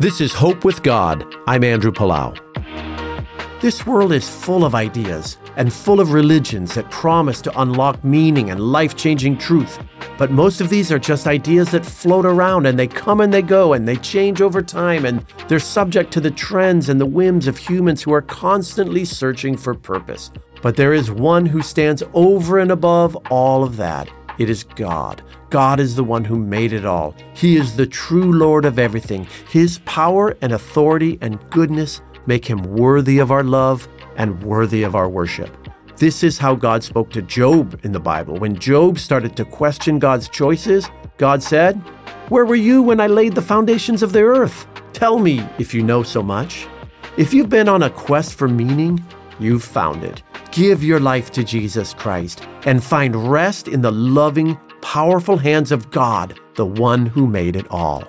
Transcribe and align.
This 0.00 0.22
is 0.22 0.32
Hope 0.32 0.64
with 0.64 0.82
God. 0.82 1.26
I'm 1.46 1.62
Andrew 1.62 1.92
Palau. 1.92 2.34
This 3.60 3.84
world 3.84 4.12
is 4.12 4.26
full 4.26 4.64
of 4.64 4.74
ideas 4.74 5.36
and 5.56 5.70
full 5.70 6.00
of 6.00 6.14
religions 6.14 6.74
that 6.74 6.90
promise 6.90 7.42
to 7.42 7.60
unlock 7.60 8.02
meaning 8.02 8.50
and 8.50 8.72
life 8.72 8.96
changing 8.96 9.36
truth. 9.36 9.78
But 10.16 10.30
most 10.30 10.62
of 10.62 10.70
these 10.70 10.90
are 10.90 10.98
just 10.98 11.26
ideas 11.26 11.70
that 11.72 11.84
float 11.84 12.24
around 12.24 12.64
and 12.64 12.78
they 12.78 12.86
come 12.86 13.20
and 13.20 13.30
they 13.30 13.42
go 13.42 13.74
and 13.74 13.86
they 13.86 13.96
change 13.96 14.40
over 14.40 14.62
time 14.62 15.04
and 15.04 15.22
they're 15.48 15.58
subject 15.58 16.10
to 16.14 16.20
the 16.22 16.30
trends 16.30 16.88
and 16.88 16.98
the 16.98 17.04
whims 17.04 17.46
of 17.46 17.58
humans 17.58 18.02
who 18.02 18.14
are 18.14 18.22
constantly 18.22 19.04
searching 19.04 19.54
for 19.54 19.74
purpose. 19.74 20.30
But 20.62 20.76
there 20.76 20.94
is 20.94 21.10
one 21.10 21.44
who 21.44 21.60
stands 21.60 22.02
over 22.14 22.58
and 22.58 22.70
above 22.70 23.16
all 23.30 23.62
of 23.62 23.76
that. 23.76 24.08
It 24.40 24.48
is 24.48 24.64
God. 24.64 25.22
God 25.50 25.80
is 25.80 25.96
the 25.96 26.02
one 26.02 26.24
who 26.24 26.38
made 26.38 26.72
it 26.72 26.86
all. 26.86 27.14
He 27.34 27.58
is 27.58 27.76
the 27.76 27.86
true 27.86 28.32
Lord 28.32 28.64
of 28.64 28.78
everything. 28.78 29.26
His 29.50 29.80
power 29.80 30.34
and 30.40 30.52
authority 30.52 31.18
and 31.20 31.38
goodness 31.50 32.00
make 32.24 32.46
him 32.46 32.62
worthy 32.62 33.18
of 33.18 33.30
our 33.30 33.44
love 33.44 33.86
and 34.16 34.42
worthy 34.42 34.82
of 34.82 34.94
our 34.94 35.10
worship. 35.10 35.54
This 35.98 36.22
is 36.22 36.38
how 36.38 36.54
God 36.54 36.82
spoke 36.82 37.10
to 37.10 37.20
Job 37.20 37.78
in 37.84 37.92
the 37.92 38.00
Bible. 38.00 38.38
When 38.38 38.58
Job 38.58 38.98
started 38.98 39.36
to 39.36 39.44
question 39.44 39.98
God's 39.98 40.30
choices, 40.30 40.88
God 41.18 41.42
said, 41.42 41.74
Where 42.30 42.46
were 42.46 42.54
you 42.54 42.80
when 42.80 42.98
I 42.98 43.08
laid 43.08 43.34
the 43.34 43.42
foundations 43.42 44.02
of 44.02 44.14
the 44.14 44.22
earth? 44.22 44.66
Tell 44.94 45.18
me 45.18 45.46
if 45.58 45.74
you 45.74 45.82
know 45.82 46.02
so 46.02 46.22
much. 46.22 46.66
If 47.18 47.34
you've 47.34 47.50
been 47.50 47.68
on 47.68 47.82
a 47.82 47.90
quest 47.90 48.36
for 48.36 48.48
meaning, 48.48 49.04
you've 49.38 49.64
found 49.64 50.02
it. 50.02 50.22
Give 50.52 50.82
your 50.82 50.98
life 50.98 51.30
to 51.32 51.44
Jesus 51.44 51.94
Christ 51.94 52.44
and 52.66 52.82
find 52.82 53.30
rest 53.30 53.68
in 53.68 53.82
the 53.82 53.92
loving, 53.92 54.58
powerful 54.82 55.36
hands 55.36 55.70
of 55.70 55.92
God, 55.92 56.40
the 56.54 56.66
one 56.66 57.06
who 57.06 57.28
made 57.28 57.54
it 57.54 57.70
all. 57.70 58.02